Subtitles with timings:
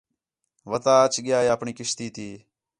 [0.71, 2.27] وَتا اَچ ڳِیا ہِے اپݨی کشتی تی